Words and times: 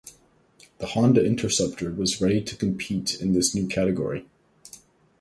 The 0.79 0.87
Honda 0.87 1.23
Interceptor 1.23 1.91
was 1.93 2.19
ready 2.19 2.41
to 2.45 2.55
compete 2.55 3.21
in 3.21 3.33
this 3.33 3.53
new 3.53 3.67
category. 3.67 4.25